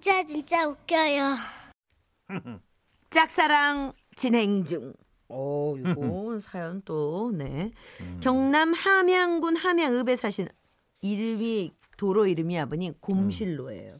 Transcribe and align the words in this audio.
진짜 0.00 0.24
진짜 0.24 0.68
웃겨요. 0.68 1.34
짝사랑 3.10 3.92
진행 4.14 4.64
중. 4.64 4.94
오, 5.28 5.76
이거 5.76 6.38
사연 6.40 6.82
또, 6.84 7.32
네. 7.34 7.72
경남 8.20 8.72
함양군 8.74 9.56
함양읍에 9.56 10.14
사신 10.14 10.48
이름이, 11.02 11.72
도로 11.96 12.28
이름이 12.28 12.56
아버님 12.60 12.94
곰실로예요. 13.00 13.96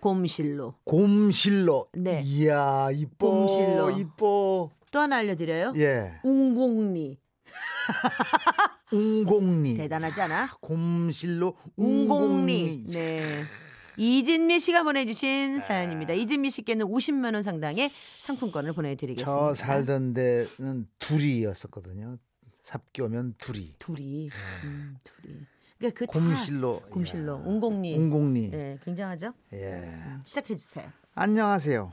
곰실로. 0.00 0.74
곰실로. 0.84 1.88
네. 1.92 2.22
이야, 2.24 2.88
이뻐. 2.92 3.28
곰실로. 3.28 3.90
이뻐. 3.90 4.70
또 4.90 4.98
하나 4.98 5.16
알려드려요. 5.16 5.74
예. 5.76 6.14
웅공리. 6.24 7.18
웅공리. 8.90 9.76
대단하지 9.76 10.18
않아? 10.22 10.48
곰실로 10.62 11.56
웅공리. 11.76 12.04
웅공리. 12.06 12.84
네. 12.88 13.42
이진미 13.96 14.60
씨가 14.60 14.82
보내주신 14.82 15.60
사연입니다. 15.60 16.12
이진미 16.14 16.50
씨께는 16.50 16.86
50만 16.86 17.34
원 17.34 17.42
상당의 17.42 17.88
상품권을 18.20 18.72
보내드리겠습니다. 18.74 19.24
저 19.48 19.54
살던 19.54 20.12
데는 20.14 20.86
둘이였었거든요. 20.98 22.18
삽기 22.62 23.02
오면 23.02 23.34
둘이. 23.38 23.72
둘이, 23.78 24.28
음, 24.64 24.96
둘이. 25.04 25.36
그러니까 25.78 25.98
그 25.98 26.06
다- 26.06 26.12
곰실로. 26.12 26.80
곰실로, 26.90 27.36
이야. 27.38 27.42
웅공리. 27.44 27.96
웅공리. 27.96 28.50
네, 28.50 28.78
굉장하죠. 28.84 29.32
예. 29.52 29.92
시작해 30.24 30.54
주세요. 30.56 30.90
안녕하세요. 31.14 31.92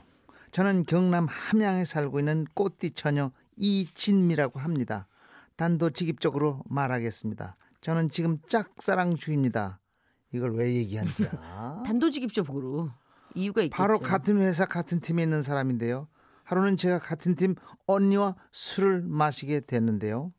저는 0.50 0.84
경남 0.84 1.26
함양에 1.28 1.84
살고 1.84 2.18
있는 2.18 2.46
꽃띠 2.54 2.92
처녀 2.92 3.30
이진미라고 3.56 4.58
합니다. 4.58 5.06
단도직입적으로 5.56 6.60
말하겠습니다. 6.66 7.56
저는 7.80 8.08
지금 8.08 8.38
짝사랑 8.48 9.16
중입니다. 9.16 9.78
이걸 10.34 10.54
왜 10.54 10.74
얘기한 10.74 11.06
거야? 11.06 11.82
단도직 11.86 12.22
입적으으로 12.24 12.90
이유가 13.34 13.62
있겠죠. 13.62 13.76
바로 13.76 13.98
같은 13.98 14.40
회사 14.40 14.66
같은 14.66 15.00
팀에 15.00 15.22
있는 15.22 15.42
사람인데요. 15.42 16.08
하루는 16.42 16.76
제가 16.76 16.98
같은 16.98 17.34
팀 17.36 17.54
언니와 17.86 18.34
술을 18.50 19.02
마시게 19.02 19.60
됐는데요. 19.60 20.32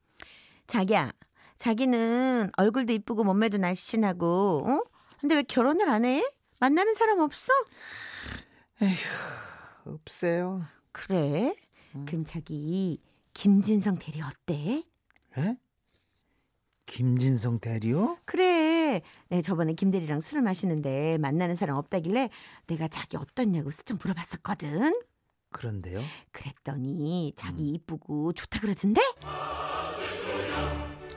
자기야, 0.68 1.12
자기는 1.58 2.52
얼굴도 2.58 2.94
이쁘고 2.94 3.24
몸매도 3.24 3.58
날씬하고, 3.58 4.64
어? 4.68 4.84
근데 5.20 5.36
왜 5.36 5.44
결혼을 5.44 5.90
안 5.90 6.06
해? 6.06 6.24
만나는 6.59 6.94
사람 6.96 7.20
없어? 7.20 7.52
없어요. 9.86 10.66
그래? 10.92 11.56
음. 11.96 12.06
그럼 12.06 12.26
자기 12.26 13.02
김진성 13.34 13.98
대리 13.98 14.22
어때? 14.22 14.84
에? 15.38 15.58
김진성 16.86 17.59
대리요? 17.59 18.17
그래. 18.25 19.02
네, 19.30 19.41
저번에 19.41 19.73
김 19.73 19.91
대리랑 19.91 20.22
술을 20.22 20.41
마시는데 20.41 21.17
만나는 21.17 21.55
사람 21.55 21.78
없다길래 21.78 22.30
내가 22.67 22.88
자기 22.88 23.17
어떻냐고 23.17 23.72
스쳐 23.72 23.95
물어봤었거든. 23.95 24.94
그런데요. 25.52 26.02
그랬더니 26.31 27.30
음. 27.30 27.36
자기 27.36 27.72
이쁘고 27.72 28.33
좋다 28.33 28.59
그러던데? 28.59 29.02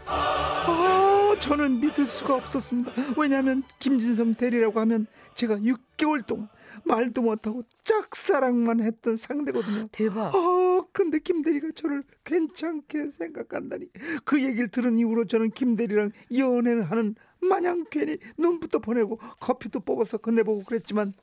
아, 0.06 1.36
저는 1.40 1.80
믿을 1.80 2.06
수가 2.06 2.34
없었습니다. 2.34 2.92
왜냐하면 3.16 3.62
김진성 3.78 4.34
대리라고 4.34 4.80
하면 4.80 5.06
제가 5.34 5.56
6개월 5.56 6.26
동안 6.26 6.48
말도 6.84 7.22
못하고 7.22 7.62
짝사랑만 7.84 8.80
했던 8.82 9.16
상대거든요. 9.16 9.88
대박. 9.92 10.34
아, 10.34 10.67
근데 10.98 11.20
김 11.20 11.42
대리가 11.42 11.68
저를 11.76 12.02
괜찮게 12.24 13.10
생각한다니. 13.10 13.86
그 14.24 14.42
얘기를 14.42 14.68
들은 14.68 14.98
이후로 14.98 15.26
저는 15.26 15.52
김 15.52 15.76
대리랑 15.76 16.10
연애를 16.36 16.82
하는 16.82 17.14
마냥 17.40 17.84
괜히 17.88 18.18
눈부터 18.36 18.80
보내고 18.80 19.20
커피도 19.38 19.78
뽑아서 19.78 20.18
건네보고 20.18 20.64
그랬지만 20.64 21.14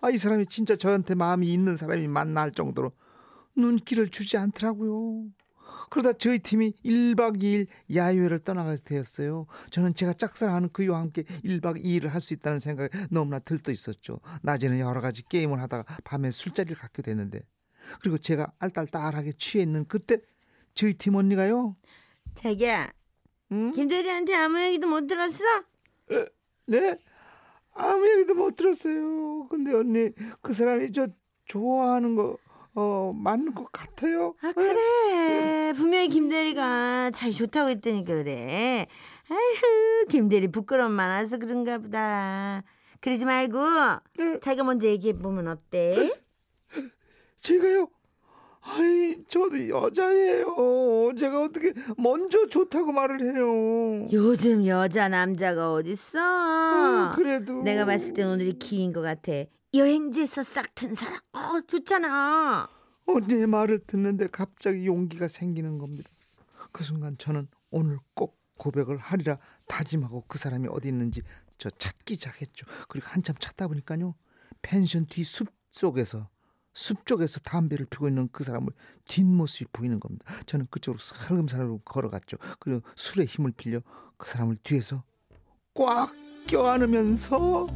아, 0.00 0.10
이 0.10 0.18
사람이 0.18 0.46
진짜 0.46 0.74
저한테 0.74 1.14
마음이 1.14 1.46
있는 1.52 1.76
사람이 1.76 2.08
맞나 2.08 2.40
할 2.40 2.50
정도로 2.50 2.90
눈길을 3.54 4.08
주지 4.08 4.36
않더라고요. 4.36 5.26
그러다 5.90 6.14
저희 6.14 6.40
팀이 6.40 6.72
1박 6.84 7.40
2일 7.40 7.68
야유회를 7.94 8.40
떠나게 8.40 8.78
되었어요. 8.84 9.46
저는 9.70 9.94
제가 9.94 10.12
짝사랑하는 10.14 10.70
그이와 10.72 10.98
함께 10.98 11.22
1박 11.44 11.84
2일을 11.84 12.08
할 12.08 12.20
수 12.20 12.34
있다는 12.34 12.58
생각에 12.58 12.88
너무나 13.12 13.38
들떠 13.38 13.70
있었죠. 13.70 14.18
낮에는 14.42 14.80
여러 14.80 15.00
가지 15.00 15.22
게임을 15.22 15.60
하다가 15.60 15.84
밤에 16.02 16.32
술자리를 16.32 16.76
갖게 16.76 17.02
됐는데 17.02 17.42
그리고 18.00 18.18
제가 18.18 18.52
알딸딸하게 18.58 19.32
취해 19.38 19.62
있는 19.62 19.86
그때 19.86 20.18
저희 20.74 20.94
팀 20.94 21.14
언니가요. 21.16 21.76
자기야, 22.34 22.90
응? 23.52 23.72
김 23.72 23.88
대리한테 23.88 24.34
아무 24.34 24.60
얘기도 24.60 24.88
못 24.88 25.06
들었어? 25.06 25.44
네? 26.66 26.98
아무 27.72 28.08
얘기도 28.08 28.34
못 28.34 28.54
들었어요. 28.54 29.46
근데 29.48 29.72
언니 29.72 30.10
그 30.40 30.52
사람이 30.52 30.92
저 30.92 31.08
좋아하는 31.46 32.14
거 32.14 32.38
어, 32.74 33.12
맞는 33.14 33.54
것 33.54 33.70
같아요. 33.72 34.34
아 34.42 34.52
그래 34.52 35.72
분명히 35.76 36.08
김 36.08 36.28
대리가 36.28 37.10
잘 37.10 37.32
좋다고 37.32 37.70
했다니까 37.70 38.14
그래 38.14 38.86
아휴 39.28 40.06
김 40.08 40.28
대리 40.28 40.48
부끄러움 40.48 40.92
많아서 40.92 41.38
그런가 41.38 41.78
보다 41.78 42.62
그러지 43.00 43.24
말고 43.24 43.58
네. 44.18 44.40
자기가 44.40 44.64
먼저 44.64 44.88
얘기해 44.88 45.14
보면 45.14 45.48
어때? 45.48 46.12
제가요? 47.40 47.88
아이, 48.62 49.16
저도 49.28 49.68
여자예요. 49.68 51.14
제가 51.18 51.44
어떻게 51.44 51.72
먼저 51.96 52.46
좋다고 52.46 52.92
말을 52.92 53.20
해요. 53.22 54.08
요즘 54.12 54.66
여자 54.66 55.08
남자가 55.08 55.72
어딨어 55.72 56.18
아, 56.20 57.12
그래도 57.16 57.62
내가 57.62 57.86
봤을 57.86 58.12
땐 58.12 58.26
오늘이 58.28 58.58
기인 58.58 58.92
것 58.92 59.00
같아 59.00 59.32
여행지에서 59.72 60.42
싹 60.42 60.74
튼 60.74 60.94
사람 60.94 61.18
어 61.32 61.60
좋잖아 61.66 62.68
언니의 63.06 63.46
말을 63.46 63.80
듣는데 63.86 64.28
갑자기 64.28 64.86
용기가 64.86 65.26
생기는 65.26 65.78
겁니다. 65.78 66.10
그 66.72 66.84
순간 66.84 67.16
저는 67.18 67.48
오늘 67.70 67.98
꼭 68.14 68.38
고백을 68.58 68.98
하리라 68.98 69.38
다짐하고 69.66 70.24
그 70.28 70.38
사람이 70.38 70.68
어디 70.70 70.88
있는지 70.88 71.22
저 71.56 71.70
찾기 71.70 72.14
시작했죠. 72.14 72.66
그리고 72.88 73.06
한참 73.08 73.34
찾다 73.40 73.68
보니까요. 73.68 74.14
펜션 74.62 75.06
뒤 75.06 75.22
숲 75.24 75.48
속에서 75.72 76.28
숲 76.72 77.06
쪽에서 77.06 77.40
담배를 77.40 77.86
피고 77.86 78.08
있는 78.08 78.28
그 78.32 78.44
사람을 78.44 78.68
뒷모습이 79.08 79.66
보이는 79.72 79.98
겁니다. 80.00 80.24
저는 80.46 80.66
그쪽으로 80.70 80.98
살금살금 80.98 81.80
걸어갔죠. 81.84 82.36
그리고 82.58 82.82
술에 82.94 83.24
힘을 83.24 83.52
빌려 83.56 83.80
그 84.16 84.28
사람을 84.28 84.56
뒤에서 84.62 85.02
꽉 85.74 86.12
껴안으면서 86.46 87.66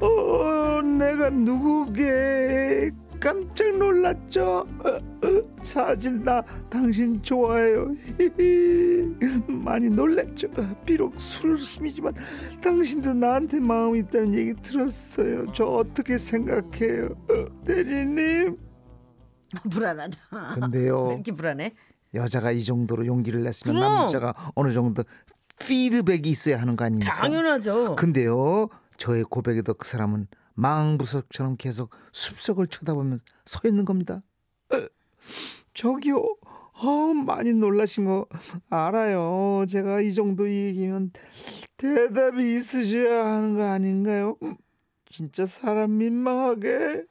어, 0.00 0.82
내가 0.82 1.30
누구게 1.30 2.92
깜짝 3.26 3.76
놀랐죠. 3.76 4.68
어, 4.84 4.88
어, 4.88 5.60
사실 5.60 6.22
나 6.22 6.40
당신 6.70 7.20
좋아해요. 7.20 7.92
많이 9.48 9.90
놀랐죠. 9.90 10.46
비록 10.84 11.20
술 11.20 11.56
힘이지만 11.56 12.14
당신도 12.62 13.14
나한테 13.14 13.58
마음이 13.58 13.98
있다는 13.98 14.32
얘기 14.32 14.54
들었어요. 14.62 15.52
저 15.52 15.64
어떻게 15.64 16.18
생각해요, 16.18 17.06
어, 17.28 17.64
대리님? 17.64 18.56
불안하다 19.72 20.16
근데요, 20.54 21.10
이렇게 21.14 21.32
불안해? 21.32 21.74
여자가 22.14 22.52
이 22.52 22.62
정도로 22.62 23.06
용기를 23.06 23.42
냈으면 23.42 23.74
그럼. 23.74 23.92
남자가 23.92 24.34
어느 24.54 24.72
정도 24.72 25.02
피드백이 25.58 26.30
있어야 26.30 26.60
하는 26.60 26.76
거 26.76 26.84
아닙니까? 26.84 27.12
당연하죠 27.16 27.96
근데요, 27.96 28.68
저의 28.98 29.24
고백에도 29.24 29.74
그 29.74 29.88
사람은 29.88 30.28
망부석처럼 30.56 31.56
계속 31.56 31.90
숲속을 32.12 32.66
쳐다보며 32.66 33.18
서 33.44 33.60
있는 33.68 33.84
겁니다. 33.84 34.22
에, 34.72 34.88
저기요, 35.74 36.36
어, 36.82 36.88
많이 37.14 37.52
놀라신 37.52 38.06
거 38.06 38.26
알아요. 38.68 39.64
제가 39.68 40.00
이 40.00 40.12
정도 40.12 40.50
얘기면 40.50 41.12
대답이 41.76 42.54
있으셔야 42.54 43.26
하는 43.26 43.56
거 43.56 43.64
아닌가요? 43.64 44.36
음, 44.42 44.56
진짜 45.10 45.46
사람 45.46 45.98
민망하게. 45.98 47.04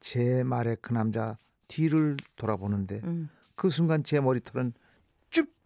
제 0.00 0.42
말에 0.42 0.76
그 0.80 0.92
남자 0.92 1.36
뒤를 1.68 2.16
돌아보는데 2.36 3.00
음. 3.04 3.28
그 3.54 3.68
순간 3.68 4.02
제 4.02 4.18
머리털은 4.20 4.72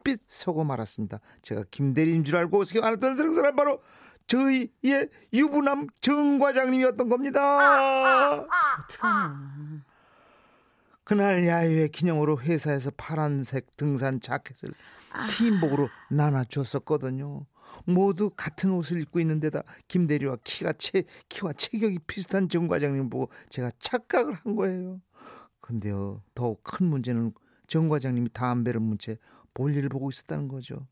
쭈삣 0.05 0.19
서고 0.29 0.65
말았습니다. 0.65 1.19
제가 1.43 1.65
김대리인 1.71 2.25
줄 2.25 2.37
알고 2.37 2.61
어떻게 2.61 2.81
알았던 2.81 3.17
그 3.17 3.35
사람 3.35 3.57
바로 3.57 3.81
저희의 4.27 5.09
유부남 5.33 5.89
정 6.01 6.39
과장님이었던 6.39 7.09
겁니다. 7.09 8.41
어떡하냐 8.85 9.85
그날 11.05 11.47
야유회 11.47 11.89
기념으로 11.89 12.41
회사에서 12.41 12.91
파란색 12.97 13.77
등산 13.77 14.21
자켓을 14.21 14.73
팀복으로 15.31 15.89
나눠줬었거든요. 16.11 17.45
모두 17.85 18.31
같은 18.31 18.71
옷을 18.71 19.01
입고 19.01 19.21
있는데다 19.21 19.63
김대리와 19.89 20.39
키가 20.45 20.75
체 20.75 21.05
키와 21.29 21.53
체격이 21.55 21.99
비슷한 22.07 22.49
정 22.49 22.69
과장님 22.69 23.11
보고 23.11 23.31
제가 23.51 23.71
착각을 23.79 24.35
한 24.35 24.57
거예요. 24.57 25.01
근데요 25.61 26.23
더욱 26.35 26.63
큰 26.63 26.87
문제는 26.87 27.33
정 27.67 27.89
과장님이 27.89 28.31
담배를 28.33 28.81
문채 28.81 29.19
볼일을 29.55 29.89
보고 29.89 30.11
있었다는 30.11 30.49
거죠. 30.49 30.87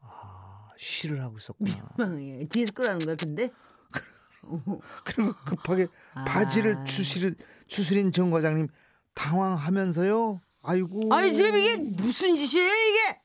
아 0.00 0.70
쉬를 0.76 1.22
하고 1.22 1.38
있었구나. 1.38 1.88
민망해 1.96 2.46
뒤에서 2.48 2.72
끄라는 2.72 2.98
거야 2.98 3.16
근데 3.16 3.50
그리고 5.04 5.32
급하게 5.44 5.86
바지를 6.26 6.76
아. 6.78 6.84
주실 6.84 7.36
주스린 7.66 8.12
정 8.12 8.30
과장님 8.30 8.68
당황하면서요. 9.14 10.40
아이고. 10.62 11.12
아니 11.14 11.34
지금 11.34 11.56
이게 11.56 11.76
무슨 11.76 12.36
짓이에요 12.36 12.72
이게? 12.72 13.20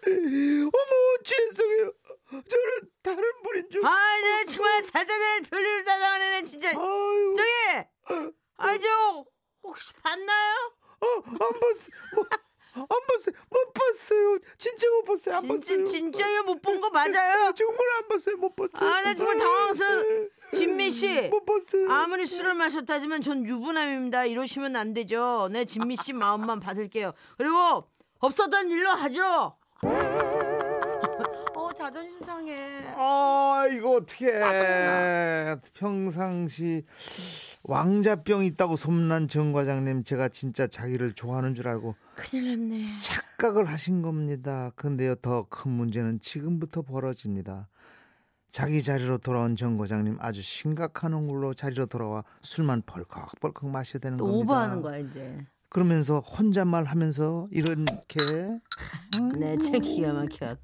어머 0.06 1.22
죄송해요. 1.24 1.92
저는 2.30 2.90
다른 3.02 3.22
분인 3.42 3.68
줄. 3.70 3.84
아니 3.84 4.22
나 4.22 4.44
정말 4.44 4.82
살다 4.84 5.12
내 5.18 5.48
별일 5.48 5.84
다 5.84 5.98
당하네 5.98 6.44
진짜. 6.44 6.70
아유. 6.70 7.34
저기 7.36 8.28
아니 8.56 8.80
저 8.80 9.24
혹시 9.62 9.92
봤나요? 9.94 10.72
어 11.00 11.06
안 11.26 11.38
봤어. 11.38 11.88
뭐, 12.14 12.24
안 12.74 12.86
봤어요. 12.86 13.34
못 13.48 13.72
봤어요. 13.74 14.38
진짜 14.58 14.88
못 14.90 15.04
봤어요. 15.04 15.36
안 15.36 15.42
진짜 15.42 15.54
봤어요. 15.76 15.84
진짜요 15.84 16.42
못 16.44 16.62
본 16.62 16.80
거 16.80 16.90
맞아요? 16.90 17.52
정말 17.56 17.78
안 17.98 18.08
봤어요. 18.08 18.36
못 18.36 18.54
봤어요. 18.56 18.88
아, 18.90 19.02
나 19.02 19.14
정말 19.14 19.36
당황스러워. 19.38 20.02
진미 20.54 20.90
씨. 20.92 21.28
못 21.28 21.44
봤어요. 21.44 21.90
아무리 21.90 22.26
술을 22.26 22.54
마셨다지만 22.54 23.22
전 23.22 23.44
유부남입니다. 23.46 24.24
이러시면 24.26 24.76
안 24.76 24.92
되죠. 24.94 25.48
내 25.52 25.64
진미 25.64 25.96
씨 25.96 26.12
마음만 26.12 26.60
받을게요. 26.60 27.12
그리고 27.38 27.84
없었던 28.20 28.70
일로 28.70 28.90
하죠. 28.90 29.56
어 31.80 31.84
자존심 31.84 32.20
상해. 32.22 32.84
아 32.96 33.66
이거 33.72 33.96
어떻게. 33.96 34.38
평상시 35.74 36.84
왕자병 37.62 38.44
있다고 38.44 38.76
소문난 38.76 39.28
정 39.28 39.52
과장님 39.52 40.04
제가 40.04 40.28
진짜 40.28 40.66
자기를 40.66 41.14
좋아하는 41.14 41.54
줄 41.54 41.68
알고 41.68 41.94
큰일 42.16 42.68
났네. 42.68 43.00
착각을 43.00 43.64
하신 43.66 44.02
겁니다. 44.02 44.70
근데요 44.76 45.14
더 45.16 45.46
큰 45.48 45.70
문제는 45.72 46.20
지금부터 46.20 46.82
벌어집니다. 46.82 47.68
자기 48.52 48.82
자리로 48.82 49.18
돌아온 49.18 49.56
정 49.56 49.78
과장님 49.78 50.18
아주 50.20 50.42
심각한 50.42 51.14
얼굴로 51.14 51.54
자리로 51.54 51.86
돌아와 51.86 52.24
술만 52.42 52.82
벌컥벌컥 52.84 53.70
마셔야 53.70 54.00
되는 54.00 54.18
또 54.18 54.24
겁니다. 54.26 54.42
오버하는 54.44 54.82
거야 54.82 54.98
이제. 54.98 55.38
그러면서 55.68 56.18
혼잣말 56.18 56.82
하면서 56.84 57.46
이렇게 57.52 58.18
네, 59.38 59.56
참 59.58 59.80
기가 59.80 60.12
막혀. 60.12 60.56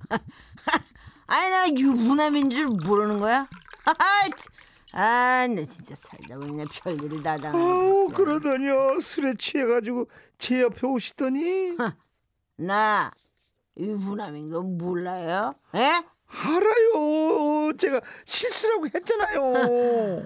아니 1.26 1.50
나 1.50 1.69
유부남인 1.81 2.50
줄 2.50 2.67
모르는 2.69 3.20
거야? 3.20 3.49
아, 4.93 5.46
나 5.49 5.67
진짜 5.67 5.94
살다 5.94 6.37
보니 6.37 6.52
그냥 6.52 6.67
별일을 6.82 7.23
다 7.23 7.37
당하네. 7.37 8.08
그러더니요 8.14 8.99
술에 9.00 9.34
취해가지고 9.34 10.08
제 10.38 10.62
옆에 10.62 10.87
오시더니 10.87 11.76
나 12.56 13.12
유부남인 13.78 14.50
거 14.50 14.62
몰라요? 14.62 15.55
에? 15.75 16.02
알아요. 16.28 17.72
제가 17.79 18.00
실수라고 18.25 18.87
했잖아요. 18.93 19.52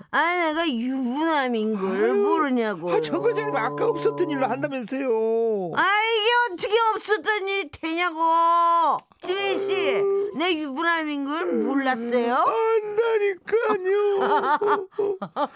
아니 0.10 0.38
내가 0.46 0.68
유부남인 0.70 1.74
걸 1.78 2.14
모르냐고. 2.14 2.90
아, 2.90 3.00
정 3.00 3.20
과장님 3.20 3.54
아까 3.54 3.86
없었던 3.86 4.30
일로 4.30 4.46
한다면서요. 4.46 5.72
아 5.76 5.82
이게 5.82 6.30
어떻게 6.52 6.78
없었던 6.94 7.48
일이 7.48 7.68
되냐고. 7.70 8.18
씨, 9.58 10.02
내 10.38 10.54
유부남인 10.58 11.24
걸 11.24 11.46
몰랐어요? 11.52 12.34
안다니까요. 13.44 14.20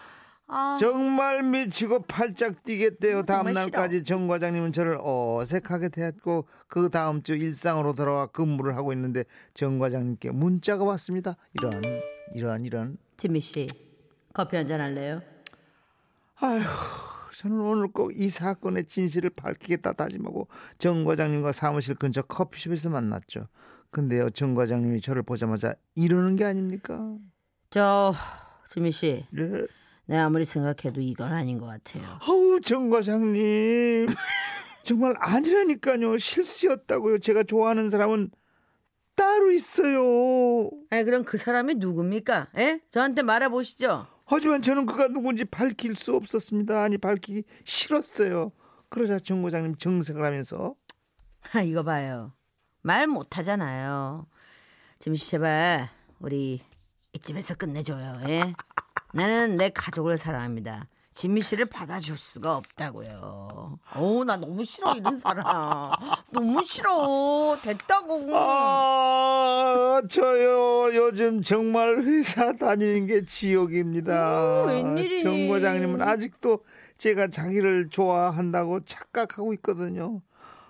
아, 0.46 0.76
정말 0.78 1.42
미치고 1.42 2.02
팔짝 2.02 2.62
뛰겠대요. 2.64 3.22
다음 3.22 3.46
정말 3.46 3.54
날까지 3.54 4.04
정 4.04 4.28
과장님은 4.28 4.72
저를 4.72 4.98
어색하게 5.02 5.88
대했고 5.88 6.46
그 6.68 6.90
다음 6.90 7.22
주 7.22 7.34
일상으로 7.34 7.94
돌아와 7.94 8.26
근무를 8.26 8.76
하고 8.76 8.92
있는데 8.92 9.24
정 9.54 9.78
과장님께 9.78 10.32
문자가 10.32 10.84
왔습니다. 10.84 11.36
이런 11.54 11.80
이런 12.34 12.64
이런. 12.66 12.98
지민 13.16 13.40
씨, 13.40 13.66
커피 14.34 14.56
한 14.56 14.66
잔 14.68 14.80
할래요? 14.82 15.22
아휴, 16.40 16.60
저는 17.38 17.60
오늘 17.60 17.88
꼭 17.88 18.12
이 18.14 18.28
사건의 18.28 18.84
진실을 18.84 19.30
밝히겠다 19.30 19.94
다짐하고 19.94 20.48
정 20.78 21.04
과장님과 21.04 21.52
사무실 21.52 21.94
근처 21.94 22.20
커피숍에서 22.20 22.90
만났죠. 22.90 23.48
근데요, 23.94 24.28
정 24.30 24.56
과장님이 24.56 25.00
저를 25.00 25.22
보자마자 25.22 25.76
이러는 25.94 26.34
게 26.34 26.44
아닙니까? 26.44 27.16
저 27.70 28.12
지민 28.68 28.90
씨, 28.90 29.24
네. 29.30 29.66
내가 30.06 30.24
아무리 30.24 30.44
생각해도 30.44 31.00
이건 31.00 31.32
아닌 31.32 31.58
것 31.58 31.66
같아요. 31.66 32.02
어우, 32.26 32.60
정 32.60 32.90
과장님. 32.90 34.08
정말 34.82 35.14
아니라니까요. 35.20 36.18
실수였다고요. 36.18 37.20
제가 37.20 37.44
좋아하는 37.44 37.88
사람은 37.88 38.32
따로 39.14 39.52
있어요. 39.52 40.70
아니 40.90 41.04
그럼 41.04 41.22
그 41.22 41.38
사람이 41.38 41.76
누굽니까? 41.76 42.48
에? 42.58 42.80
저한테 42.90 43.22
말해보시죠. 43.22 44.08
하지만 44.24 44.60
저는 44.60 44.86
그가 44.86 45.06
누군지 45.06 45.44
밝힐 45.44 45.94
수 45.94 46.16
없었습니다. 46.16 46.82
아니, 46.82 46.98
밝히기 46.98 47.44
싫었어요. 47.62 48.50
그러자 48.88 49.20
정 49.20 49.42
과장님 49.42 49.76
정색을 49.76 50.24
하면서 50.24 50.74
아, 51.52 51.62
이거 51.62 51.84
봐요. 51.84 52.32
말 52.86 53.06
못하잖아요. 53.06 54.26
지민 54.98 55.16
씨 55.16 55.30
제발 55.30 55.88
우리 56.20 56.60
이쯤에서 57.14 57.54
끝내줘요. 57.54 58.20
예? 58.28 58.52
나는 59.14 59.56
내 59.56 59.70
가족을 59.70 60.18
사랑합니다. 60.18 60.86
진미 61.12 61.40
씨를 61.40 61.64
받아줄 61.66 62.18
수가 62.18 62.56
없다고요. 62.56 63.78
어우 63.94 64.24
나 64.24 64.36
너무 64.36 64.66
싫어 64.66 64.94
이런 64.96 65.16
사람. 65.18 65.46
너무 66.30 66.62
싫어. 66.62 67.56
됐다고. 67.62 68.36
아, 68.36 70.02
저요. 70.10 70.94
요즘 70.94 71.42
정말 71.42 72.02
회사 72.02 72.52
다니는 72.52 73.06
게 73.06 73.24
지옥입니다. 73.24 74.64
오, 74.64 74.66
웬일이니? 74.66 75.22
정 75.22 75.48
과장님은 75.48 76.02
아직도 76.02 76.62
제가 76.98 77.28
자기를 77.28 77.88
좋아한다고 77.88 78.84
착각하고 78.84 79.54
있거든요. 79.54 80.20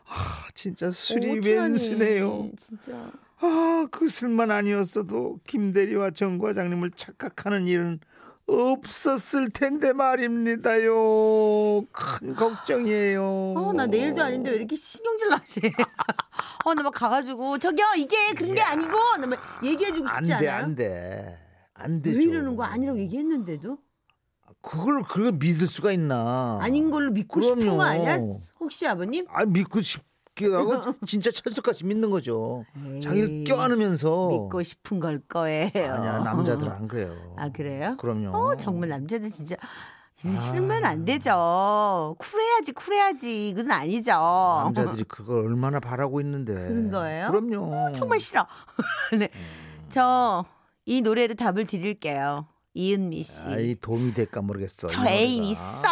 아, 0.06 0.47
진짜 0.55 0.91
술이 0.91 1.41
웬수네요. 1.41 2.51
진짜. 2.59 3.11
아, 3.41 3.87
그 3.91 4.09
술만 4.09 4.51
아니었어도 4.51 5.41
김대리와 5.47 6.11
정 6.12 6.39
과장님을 6.39 6.93
착각하는 6.97 7.67
일은 7.67 8.01
없었을 8.47 9.51
텐데 9.51 9.93
말입니다요. 9.95 11.87
큰 11.93 12.35
걱정이에요. 12.35 13.25
어, 13.56 13.73
나 13.73 13.87
내일도 13.87 14.23
아닌데 14.23 14.51
왜 14.51 14.56
이렇게 14.56 14.77
신경질 14.77 15.29
나지? 15.29 15.61
어, 16.65 16.75
나 16.75 16.83
막 16.83 16.93
가가지고 16.93 17.59
저기요 17.59 17.87
이게 17.97 18.35
그런 18.35 18.55
게 18.55 18.61
아니고 18.61 18.93
나막 19.19 19.39
얘기해주고 19.65 20.08
안 20.08 20.27
싶지 20.27 20.39
돼, 20.41 20.49
않아요? 20.49 20.65
안 20.65 20.75
돼. 20.75 21.39
안왜 21.75 22.01
되죠. 22.03 22.20
이러는 22.20 22.55
거 22.56 22.63
아니라고 22.65 22.99
얘기했는데도 22.99 23.79
그걸 24.65 25.03
그걸 25.03 25.33
믿을 25.33 25.67
수가 25.67 25.93
있나? 25.93 26.59
아닌 26.61 26.91
걸로 26.91 27.11
믿고 27.11 27.43
싶은 27.43 27.59
그럼요. 27.61 27.77
거 27.77 27.83
아니야? 27.85 28.19
혹시 28.59 28.87
아버님? 28.87 29.27
아 29.31 29.44
믿고 29.44 29.81
싶기도 29.83 30.56
하고 30.56 30.81
진짜 31.06 31.31
철수까지 31.31 31.85
믿는 31.85 32.11
거죠. 32.11 32.65
자기를 33.03 33.31
에이, 33.31 33.44
껴안으면서 33.44 34.29
믿고 34.31 34.63
싶은 34.63 35.01
걸 35.01 35.21
거예요. 35.29 35.69
아니야 35.75 36.19
남자들은 36.21 36.73
안 36.73 36.89
그래요. 36.89 37.35
아 37.37 37.51
그래요? 37.51 37.97
그럼요. 37.99 38.31
어 38.37 38.56
정말 38.56 38.89
남자들 38.89 39.31
진짜 39.31 39.56
아. 39.61 40.37
싫으면 40.37 40.85
안 40.85 41.05
되죠. 41.05 42.15
쿨해야지 42.19 42.73
쿨해야지 42.73 43.49
이건 43.51 43.71
아니죠. 43.71 44.13
남자들이 44.13 45.05
그걸 45.09 45.44
얼마나 45.44 45.79
바라고 45.81 46.21
있는데. 46.23 46.55
그런 46.55 46.91
거예요? 46.91 47.31
그럼요. 47.31 47.93
정말 47.93 48.19
싫어. 48.21 48.47
네. 49.19 49.29
저이 49.91 51.03
노래를 51.03 51.37
답을 51.37 51.67
드릴게요. 51.67 52.47
이은미 52.74 53.22
씨. 53.22 53.46
아이 53.46 53.76
도움이 53.76 54.14
될까 54.14 54.40
모르겠어. 54.43 54.88
저이 54.88 55.06
애인. 55.08 55.44
있어. 55.44 55.82